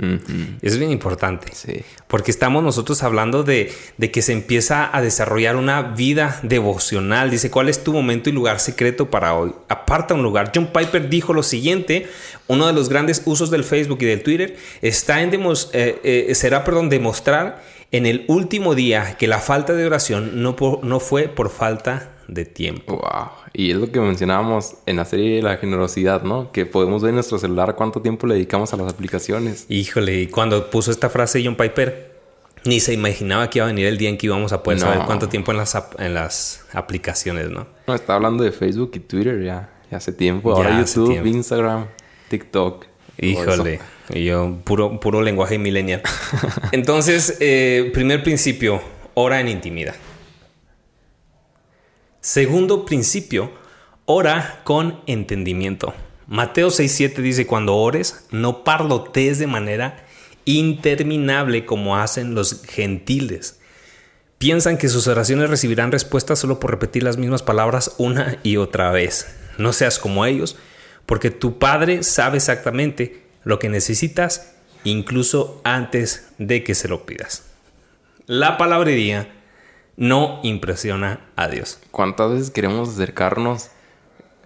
[0.00, 1.48] Eso es bien importante.
[1.54, 1.82] Sí.
[2.06, 7.30] Porque estamos nosotros hablando de, de que se empieza a desarrollar una vida devocional.
[7.30, 9.52] Dice, ¿cuál es tu momento y lugar secreto para hoy?
[9.68, 10.52] Aparta un lugar.
[10.54, 12.08] John Piper dijo lo siguiente,
[12.48, 16.34] uno de los grandes usos del Facebook y del Twitter está en demos- eh, eh,
[16.34, 21.00] será, perdón, demostrar en el último día que la falta de oración no, por- no
[21.00, 22.96] fue por falta de tiempo.
[22.98, 23.30] Wow.
[23.52, 26.52] Y es lo que mencionábamos en la serie de la generosidad, ¿no?
[26.52, 29.66] Que podemos ver en nuestro celular cuánto tiempo le dedicamos a las aplicaciones.
[29.68, 32.10] Híjole, y cuando puso esta frase John Piper,
[32.64, 34.86] ni se imaginaba que iba a venir el día en que íbamos a poder No.
[34.86, 37.66] saber cuánto tiempo en las, en las aplicaciones, ¿no?
[37.86, 40.50] No, está hablando de Facebook y Twitter ya, ya hace tiempo.
[40.50, 41.28] Ya Ahora hace YouTube, tiempo.
[41.28, 41.86] Instagram,
[42.28, 42.84] TikTok.
[43.18, 46.02] Híjole, y yo puro, puro lenguaje millennial.
[46.72, 48.80] Entonces, eh, primer principio,
[49.14, 49.94] ora en intimidad.
[52.20, 53.50] Segundo principio,
[54.04, 55.94] ora con entendimiento.
[56.26, 60.04] Mateo 6:7 dice, cuando ores, no parlotees de manera
[60.44, 63.60] interminable como hacen los gentiles.
[64.36, 68.90] Piensan que sus oraciones recibirán respuesta solo por repetir las mismas palabras una y otra
[68.90, 69.34] vez.
[69.56, 70.56] No seas como ellos,
[71.06, 74.54] porque tu Padre sabe exactamente lo que necesitas,
[74.84, 77.44] incluso antes de que se lo pidas.
[78.26, 79.39] la palabrería
[80.00, 81.78] no impresiona a Dios.
[81.90, 83.68] ¿Cuántas veces queremos acercarnos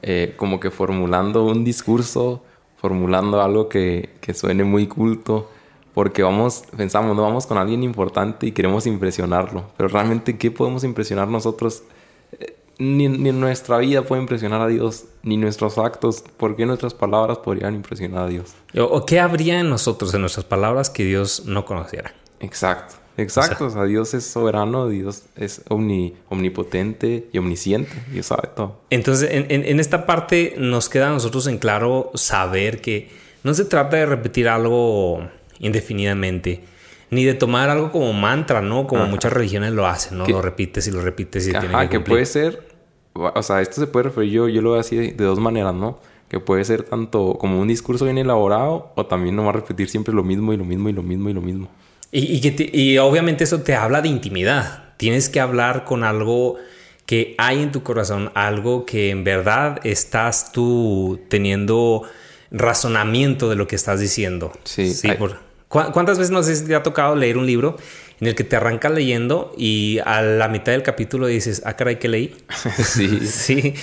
[0.02, 2.42] eh, como que formulando un discurso,
[2.76, 5.48] formulando algo que, que suene muy culto?
[5.94, 9.70] Porque vamos, pensamos, no vamos con alguien importante y queremos impresionarlo.
[9.76, 11.84] Pero realmente, ¿qué podemos impresionar nosotros?
[12.32, 16.24] Eh, ni, ni nuestra vida puede impresionar a Dios, ni nuestros actos.
[16.36, 18.54] ¿Por qué nuestras palabras podrían impresionar a Dios?
[18.76, 22.12] ¿O, o qué habría en nosotros, en nuestras palabras, que Dios no conociera?
[22.40, 23.03] Exacto.
[23.16, 28.80] Exacto, o sea, Dios es soberano, Dios es omni, omnipotente y omnisciente, Dios sabe todo.
[28.90, 33.08] Entonces, en, en, en, esta parte nos queda a nosotros en claro saber que
[33.44, 35.28] no se trata de repetir algo
[35.60, 36.64] indefinidamente,
[37.10, 38.86] ni de tomar algo como mantra, ¿no?
[38.86, 39.10] Como Ajá.
[39.10, 40.24] muchas religiones lo hacen, ¿no?
[40.24, 42.66] Que, lo repites y lo repites y Ajá, tiene que, que puede ser,
[43.12, 45.74] o sea, esto se puede referir, yo, yo lo veo así de, de dos maneras,
[45.74, 45.98] ¿no?
[46.28, 49.88] que puede ser tanto como un discurso bien elaborado o también no va a repetir
[49.88, 51.68] siempre lo mismo y lo mismo y lo mismo y lo mismo.
[52.16, 54.84] Y, y, que te, y obviamente eso te habla de intimidad.
[54.98, 56.58] Tienes que hablar con algo
[57.06, 62.04] que hay en tu corazón, algo que en verdad estás tú teniendo
[62.52, 64.52] razonamiento de lo que estás diciendo.
[64.62, 64.94] Sí.
[64.94, 67.76] sí por, ¿Cuántas veces no sé si te ha tocado leer un libro
[68.20, 71.98] en el que te arrancas leyendo y a la mitad del capítulo dices, ah, caray,
[71.98, 72.34] ¿qué leí?
[72.84, 73.20] Sí.
[73.26, 73.74] sí.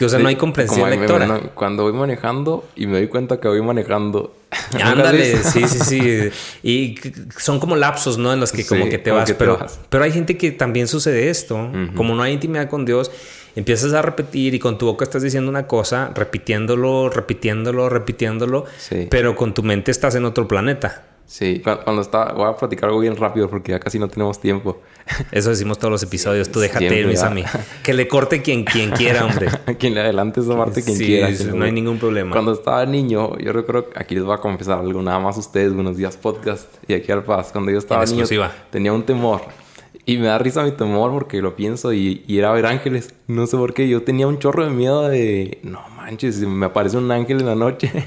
[0.00, 0.22] O sea, sí.
[0.22, 1.26] no hay comprensión lectora.
[1.26, 4.34] Me, cuando voy manejando y me doy cuenta que voy manejando.
[4.82, 6.30] Ándale, sí, sí, sí.
[6.62, 6.94] Y
[7.38, 8.32] son como lapsos, ¿no?
[8.32, 9.26] En los que como Sí, que te vas.
[9.26, 9.80] que te pero, vas.
[9.88, 11.70] pero hay gente que también sucede esto.
[11.96, 13.10] Como no hay intimidad con Dios,
[13.56, 18.66] empiezas a repetir y con tu boca estás diciendo una cosa, repitiéndolo, repitiéndolo, repitiéndolo.
[18.78, 19.06] Sí.
[19.10, 21.04] Pero con tu mente estás en otro planeta.
[21.32, 24.38] Sí, cu- cuando está, voy a platicar algo bien rápido porque ya casi no tenemos
[24.38, 24.82] tiempo.
[25.30, 26.50] Eso decimos todos los episodios.
[26.52, 27.50] Tú déjate ir, amigos.
[27.82, 29.48] Que le corte quien, quien quiera, hombre.
[29.78, 31.34] quien le adelante esa parte, quien Sí, quiera.
[31.34, 32.32] sí, no hay ningún problema.
[32.32, 35.96] Cuando estaba niño, yo recuerdo, aquí les voy a confesar algo, nada más ustedes, buenos
[35.96, 37.48] días podcast y aquí al paz.
[37.50, 38.26] Cuando yo estaba niño,
[38.70, 39.40] tenía un temor.
[40.04, 43.14] Y me da risa mi temor porque lo pienso y, y era ver ángeles.
[43.26, 43.88] No sé por qué.
[43.88, 45.60] Yo tenía un chorro de miedo de...
[45.62, 47.90] No manches, me aparece un ángel en la noche.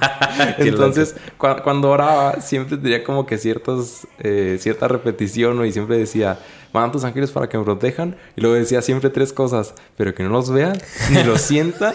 [0.58, 6.38] Entonces, cua- cuando oraba, siempre tenía como que ciertas, eh, cierta repetición y siempre decía,
[6.72, 8.16] mandan tus ángeles para que me protejan.
[8.36, 10.78] Y luego decía siempre tres cosas, pero que no los vean,
[11.10, 11.94] ni los sienta.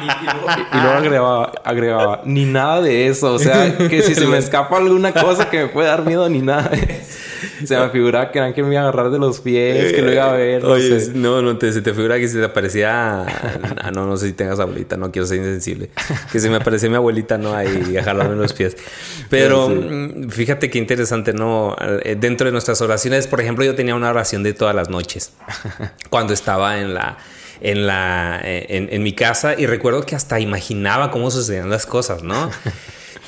[0.00, 3.32] ni- y, luego, y luego agregaba, agregaba, ni nada de eso.
[3.34, 6.40] O sea, que si se me escapa alguna cosa que me puede dar miedo, ni
[6.40, 7.18] nada de eso.
[7.64, 10.12] Se me figuraba que el ángel me iba a agarrar de los pies, que lo
[10.12, 10.62] iba a ver.
[10.62, 11.12] no Oye, sé.
[11.14, 13.24] no, no, te, se te figura que se te aparecía.
[13.80, 15.90] Ah, no, no sé si tengas abuelita, no quiero ser insensible.
[16.32, 17.54] Que se me aparecía mi abuelita, ¿no?
[17.54, 18.76] Ahí a jalarme los pies.
[19.30, 19.74] Pero Sí.
[19.74, 21.76] mm, fíjate qué interesante, ¿no?
[22.04, 25.32] Eh, Dentro de nuestras oraciones, por ejemplo, yo tenía una oración de todas las noches
[26.10, 27.18] cuando estaba en la.
[27.60, 31.86] En, la, eh, en, en mi casa y recuerdo que hasta imaginaba cómo sucedían las
[31.86, 32.50] cosas, ¿no?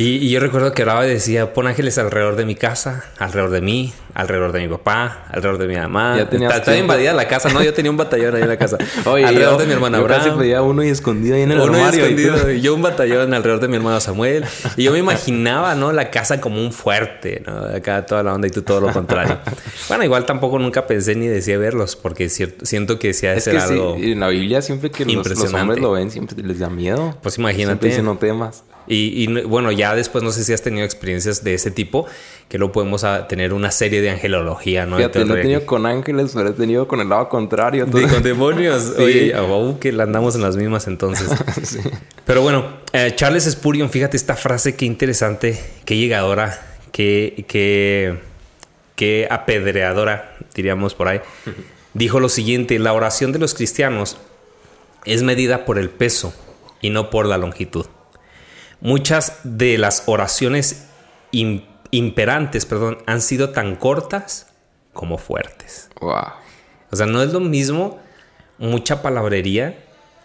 [0.01, 3.51] Y, y yo recuerdo que oraba y decía, pon ángeles alrededor de mi casa, alrededor
[3.51, 6.17] de mí, alrededor de mi papá, alrededor de mi mamá.
[6.17, 6.81] Ya está tiempo.
[6.81, 7.63] invadida la casa, ¿no?
[7.63, 8.79] Yo tenía un batallón ahí en la casa.
[9.05, 10.39] Oye, alrededor yo- de mi hermana yo casi Abraham.
[10.39, 12.01] pedía uno y escondido ahí en el Uno armario.
[12.09, 14.47] y escondido, y yo un batallón alrededor de mi hermano Samuel.
[14.79, 15.93] Y yo me imaginaba, ¿no?
[15.93, 17.59] La casa como un fuerte, ¿no?
[17.77, 19.39] Acá toda la onda y tú todo lo contrario.
[19.89, 23.55] Bueno, igual tampoco nunca pensé ni decía verlos, porque cierto- siento que ha de ser
[23.55, 23.97] que sí, algo...
[23.99, 27.19] en la Biblia siempre que los, los hombres lo ven, siempre les da miedo.
[27.23, 27.67] Pues imagínate.
[27.81, 28.63] Siempre dicen no temas.
[28.93, 32.07] Y, y no- bueno, ya después no sé si has tenido experiencias de ese tipo,
[32.49, 34.97] que luego podemos tener una serie de angelología, ¿no?
[34.97, 37.87] Fíjate, no he tenido con ángeles, pero he tenido con el lado contrario.
[37.87, 38.83] De, Todo- con demonios.
[38.97, 39.03] Sí.
[39.03, 41.29] Oye, oh, que andamos en las mismas entonces.
[41.63, 41.79] Sí.
[42.27, 48.19] Pero bueno, eh, Charles Spurgeon, fíjate esta frase, qué interesante, qué llegadora, qué, qué,
[48.97, 51.21] qué apedreadora, diríamos por ahí.
[51.95, 54.17] Dijo lo siguiente, la oración de los cristianos
[55.05, 56.35] es medida por el peso
[56.81, 57.87] y no por la longitud.
[58.81, 60.87] Muchas de las oraciones
[61.33, 64.47] im- imperantes, perdón, han sido tan cortas
[64.93, 65.91] como fuertes.
[66.01, 66.33] Wow.
[66.91, 67.99] O sea, no es lo mismo
[68.59, 69.79] mucha palabrería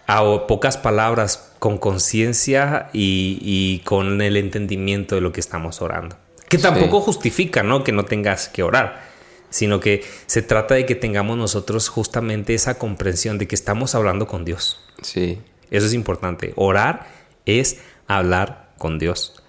[0.07, 5.81] a o pocas palabras con conciencia y, y con el entendimiento de lo que estamos
[5.81, 6.17] orando.
[6.47, 7.83] Que tampoco justifica, ¿no?
[7.83, 9.01] Que no tengas que orar,
[9.49, 14.27] sino que se trata de que tengamos nosotros justamente esa comprensión de que estamos hablando
[14.27, 14.79] con Dios.
[15.01, 15.39] Sí.
[15.71, 16.53] Eso es importante.
[16.55, 17.07] Orar
[17.47, 19.41] es hablar con Dios.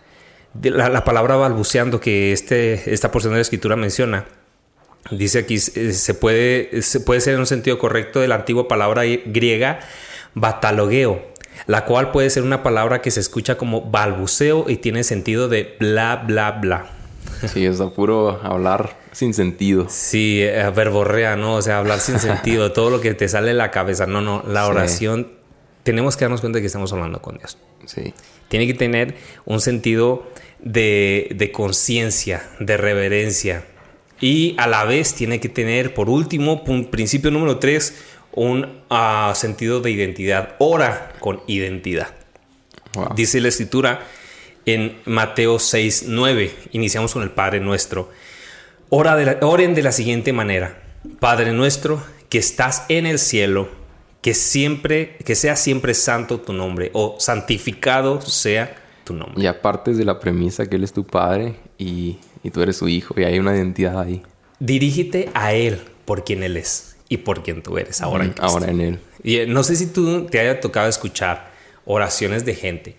[0.63, 4.25] La, la palabra balbuceando que este, esta porción de la escritura menciona,
[5.11, 8.67] dice aquí, eh, se puede, se puede ser en un sentido correcto de la antigua
[8.69, 9.81] palabra griega
[10.35, 11.23] batalogeo,
[11.67, 15.77] la cual puede ser una palabra que se escucha como balbuceo y tiene sentido de
[15.81, 16.87] bla, bla, bla.
[17.53, 19.87] Sí, es puro hablar sin sentido.
[19.91, 21.55] Sí, eh, verborrea, ¿no?
[21.57, 24.07] O sea, hablar sin sentido, todo lo que te sale de la cabeza.
[24.07, 24.71] No, no, la Sí.
[24.71, 25.33] oración,
[25.83, 27.59] tenemos que darnos cuenta de que estamos hablando con Dios.
[27.87, 28.15] Sí.
[28.49, 30.31] Tiene que tener un sentido
[30.61, 33.65] de, de conciencia, de reverencia.
[34.21, 39.81] Y a la vez tiene que tener, por último, principio número tres, un ah, sentido
[39.81, 40.55] de identidad.
[40.59, 42.15] Ora con identidad.
[43.15, 44.07] Dice la escritura
[44.65, 46.55] en Mateo 6, 9.
[46.73, 48.11] Iniciamos con el Padre nuestro.
[48.89, 50.83] Ora de oren de la siguiente manera.
[51.21, 53.69] Padre nuestro que estás en el cielo,
[54.27, 59.41] que siempre, que sea siempre santo tu nombre o santificado sea tu nombre.
[59.41, 62.19] Y aparte de la premisa que Él es tu Padre y,
[62.53, 64.25] tú eres su Hijo y hay una identidad ahí.
[64.59, 68.69] Dirígete a Él por quien Él es y por quien tú eres ahora en Ahora
[68.69, 68.99] en Él.
[69.23, 71.53] Y eh, no sé si tú te haya tocado escuchar
[71.85, 72.97] oraciones de gente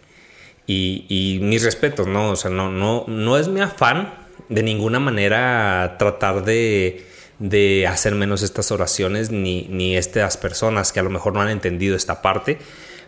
[0.65, 2.29] y, y mis respetos, ¿no?
[2.29, 4.13] O sea, no, no, no es mi afán
[4.47, 7.05] de ninguna manera tratar de
[7.39, 11.49] de hacer menos estas oraciones ni, ni estas personas que a lo mejor no han
[11.49, 12.57] entendido esta parte,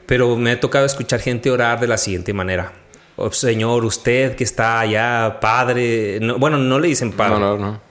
[0.06, 2.74] pero me ha tocado escuchar gente orar de la siguiente manera.
[3.16, 7.40] Oh, señor, usted que está allá, Padre, bueno, no le dicen Padre.
[7.40, 7.82] No, no, no.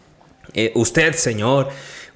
[0.54, 1.68] Eh, usted, Señor,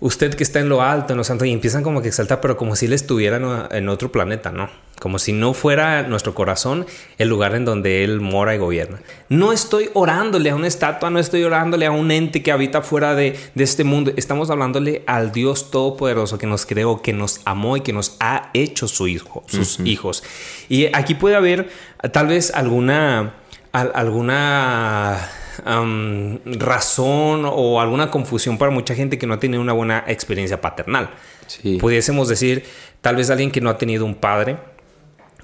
[0.02, 2.56] usted que está en lo alto, en lo santo, y empiezan como que exaltar, pero
[2.56, 4.68] como si él estuviera en otro planeta, ¿no?
[4.98, 6.86] Como si no fuera nuestro corazón
[7.18, 9.00] el lugar en donde él mora y gobierna.
[9.28, 13.14] No estoy orándole a una estatua, no estoy orándole a un ente que habita fuera
[13.14, 14.12] de, este mundo.
[14.16, 18.50] Estamos hablándole al Dios Todopoderoso que nos creó, que nos amó y que nos ha
[18.54, 20.24] hecho su hijo, sus hijos.
[20.68, 21.68] Y aquí puede haber
[22.12, 23.34] tal vez alguna,
[23.72, 25.30] alguna
[25.64, 31.10] razón o alguna confusión para mucha gente que no ha tenido una buena experiencia paternal.
[31.80, 32.64] Pudiésemos decir,
[33.00, 34.56] tal vez alguien que no ha tenido un padre,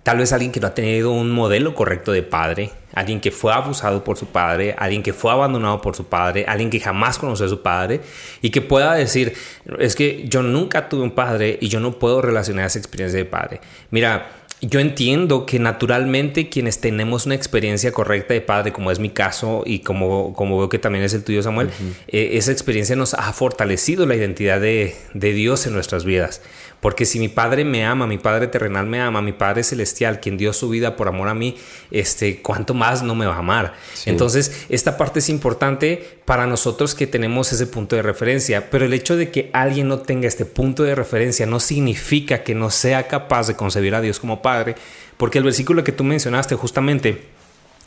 [0.02, 3.52] tal vez alguien que no ha tenido un modelo correcto de padre, alguien que fue
[3.52, 7.46] abusado por su padre, alguien que fue abandonado por su padre, alguien que jamás conoció
[7.46, 8.00] a su padre
[8.40, 9.34] y que pueda decir,
[9.78, 13.26] es que yo nunca tuve un padre y yo no puedo relacionar esa experiencia de
[13.26, 13.60] padre.
[13.90, 19.10] Mira, yo entiendo que naturalmente quienes tenemos una experiencia correcta de padre, como es mi
[19.10, 21.70] caso y como, como veo que también es el tuyo, Samuel,
[22.08, 26.42] eh, esa experiencia nos ha fortalecido la identidad de, de Dios en nuestras vidas.
[26.80, 30.36] Porque si mi Padre me ama, mi Padre terrenal me ama, mi Padre celestial, quien
[30.36, 31.56] dio su vida por amor a mí,
[31.90, 33.74] este, ¿cuánto más no me va a amar?
[34.06, 38.70] Entonces, esta parte es importante para nosotros que tenemos ese punto de referencia.
[38.70, 42.54] Pero el hecho de que alguien no tenga este punto de referencia no significa que
[42.54, 44.76] no sea capaz de concebir a Dios como Padre.
[45.16, 47.26] Porque el versículo que tú mencionaste justamente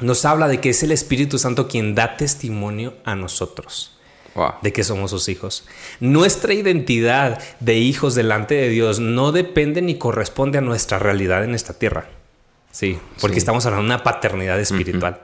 [0.01, 4.00] nos habla de que es el Espíritu Santo quien da testimonio a nosotros
[4.61, 5.65] de que somos sus hijos.
[5.99, 11.55] Nuestra identidad de hijos delante de Dios no depende ni corresponde a nuestra realidad en
[11.55, 12.07] esta tierra.
[12.71, 15.19] Sí, porque estamos hablando de una paternidad espiritual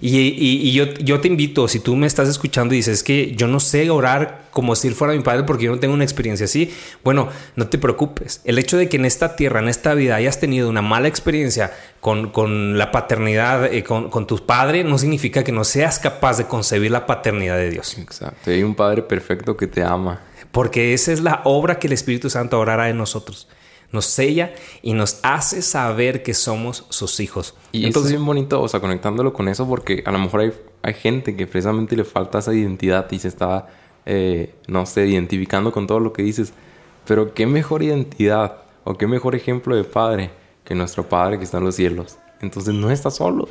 [0.00, 3.60] y, yo, yo, te invito, si tú me estás escuchando y dices que yo no
[3.60, 6.72] sé orar como si él fuera mi padre porque yo no tengo una experiencia así,
[7.02, 8.40] bueno, no te preocupes.
[8.44, 11.72] El hecho de que en esta tierra, en esta vida, hayas tenido una mala experiencia
[12.00, 16.38] con, con la paternidad, eh, con, con tu padre, no significa que no seas capaz
[16.38, 17.98] de concebir la paternidad de Dios.
[17.98, 18.50] Exacto.
[18.50, 20.20] Hay un padre perfecto que te ama.
[20.52, 23.48] Porque esa es la obra que el Espíritu Santo orará en nosotros
[23.92, 27.54] nos sella y nos hace saber que somos sus hijos.
[27.72, 30.52] Y entonces es bien bonito, o sea, conectándolo con eso, porque a lo mejor hay,
[30.82, 33.68] hay gente que precisamente le falta esa identidad y se está,
[34.04, 36.52] eh, no sé, identificando con todo lo que dices.
[37.06, 40.30] Pero qué mejor identidad o qué mejor ejemplo de padre
[40.66, 42.18] que nuestro Padre que está en los cielos.
[42.40, 43.48] Entonces no está solo.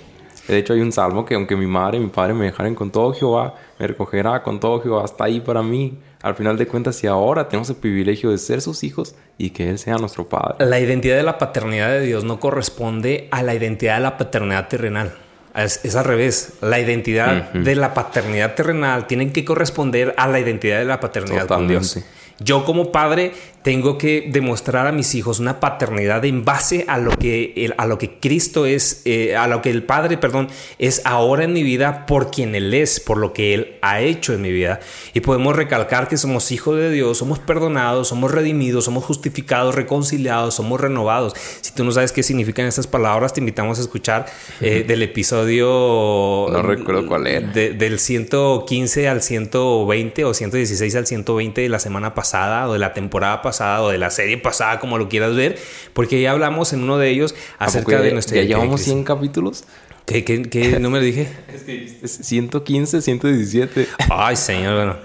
[0.47, 2.91] De hecho hay un salmo que aunque mi madre y mi padre me dejaren con
[2.91, 6.95] todo Jehová, me recogerá con todo Jehová, hasta ahí para mí al final de cuentas,
[6.95, 10.65] si ahora tenemos el privilegio de ser sus hijos y que Él sea nuestro Padre.
[10.65, 14.67] La identidad de la paternidad de Dios no corresponde a la identidad de la paternidad
[14.67, 15.13] terrenal.
[15.53, 16.53] Es, al revés.
[16.61, 21.47] La identidad de la paternidad terrenal tiene que corresponder a la identidad de la paternidad
[21.47, 21.99] con Dios.
[22.39, 23.33] Yo como padre
[23.65, 27.97] tengo que demostrar a mis hijos una paternidad en base a lo que, a lo
[27.97, 32.05] que Cristo es, eh, a lo que el Padre, perdón, es ahora en mi vida
[32.05, 34.81] por quien Él es, por lo que Él ha hecho en mi vida.
[35.15, 40.53] Y podemos recalcar que somos hijos de Dios, somos perdonados, somos redimidos, somos justificados, reconciliados,
[40.53, 41.33] somos renovados.
[41.61, 44.27] Si tú no sabes qué significan estas palabras, te invitamos a escuchar
[44.61, 46.49] eh, del episodio...
[46.51, 47.47] No recuerdo cuál era.
[47.47, 52.93] del 115 al 120 o 116 al 120 de la semana pasada o de la
[52.93, 55.57] temporada pasada o de la serie pasada, como lo quieras ver,
[55.93, 58.37] porque ya hablamos en uno de ellos acerca de nuestra...
[58.37, 59.65] ¿Ya llevamos 100 capítulos?
[60.05, 61.27] ¿Qué, qué, qué número dije?
[61.53, 63.87] Es que 115, 117.
[64.09, 64.97] Ay, señor, bueno.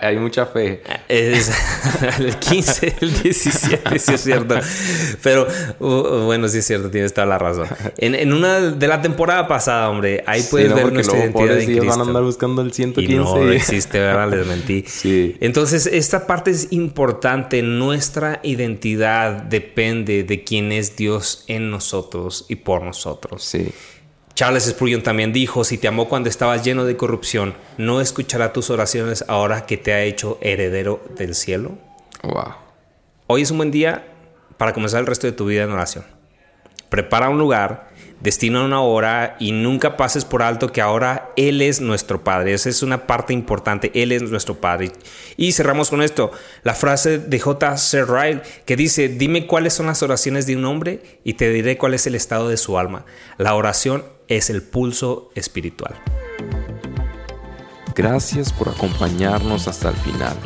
[0.00, 0.82] Hay, mucha fe.
[1.08, 1.50] Es
[2.18, 4.58] el 15, el 17, sí es cierto.
[5.22, 5.46] Pero
[5.78, 7.68] bueno, sí es cierto, tienes toda la razón.
[7.98, 11.86] En, en, una de la temporada pasada, hombre, ahí puedes ver nuestra identidad en Cristo.
[11.86, 13.12] van a andar buscando el 115.
[13.12, 14.30] Y no existe, ¿verdad?
[14.30, 14.84] Les mentí.
[14.98, 15.36] Sí.
[15.40, 17.62] Entonces, esta parte es importante.
[17.62, 23.44] Nuestra identidad depende de quién es Dios en nosotros y por nosotros.
[23.44, 23.68] Sí
[24.38, 28.70] Charles Spurgeon también dijo, si te amó cuando estabas lleno de corrupción, ¿no escuchará tus
[28.70, 31.76] oraciones ahora que te ha hecho heredero del cielo?
[32.22, 32.54] Wow.
[33.26, 34.06] Hoy es un buen día
[34.56, 36.04] para comenzar el resto de tu vida en oración.
[36.88, 37.88] Prepara un lugar,
[38.20, 42.54] destina una hora y nunca pases por alto que ahora Él es nuestro Padre.
[42.54, 43.90] Esa es una parte importante.
[43.92, 44.92] Él es nuestro Padre.
[45.36, 46.30] Y cerramos con esto.
[46.62, 47.74] La frase de J.
[48.06, 51.94] Ryle que dice, dime cuáles son las oraciones de un hombre y te diré cuál
[51.94, 53.04] es el estado de su alma.
[53.36, 55.94] La oración es el pulso espiritual.
[57.94, 60.36] Gracias por acompañarnos hasta el final.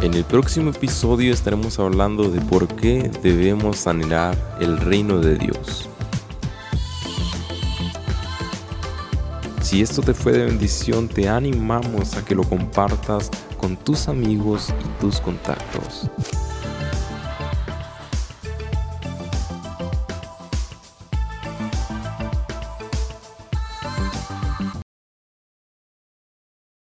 [0.00, 5.88] En el próximo episodio estaremos hablando de por qué debemos anhelar el reino de Dios.
[9.60, 14.68] Si esto te fue de bendición, te animamos a que lo compartas con tus amigos
[14.68, 16.10] y tus contactos.